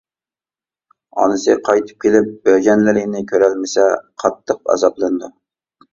[1.23, 3.87] ئانىسى قايتىپ كېلىپ بۆجەنلىرىنى كۆرەلمىسە
[4.25, 5.35] قاتتىق ئازابلىنىدۇ.